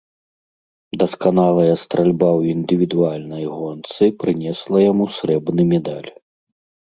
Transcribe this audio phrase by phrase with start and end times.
[1.01, 6.09] Дасканалая стральба ў індывідуальнай гонцы прынесла яму срэбны медаль.